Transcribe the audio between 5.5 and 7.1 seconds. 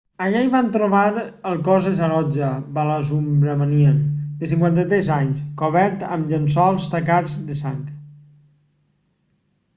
cobert amb llençols